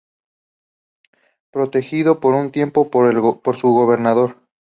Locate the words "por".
2.19-2.33, 2.89-3.55